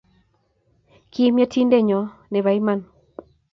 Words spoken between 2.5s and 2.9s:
iman.